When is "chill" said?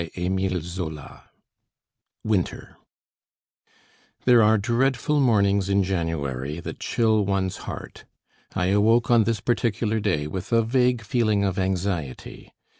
6.79-7.23